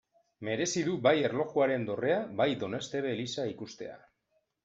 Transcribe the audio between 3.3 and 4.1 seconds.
ikustea.